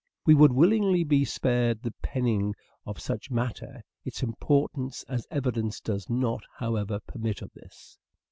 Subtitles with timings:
[0.25, 2.55] We would willingly be spared the penning
[2.87, 7.99] of such matter: its importance as evidence does not, however, permit of this.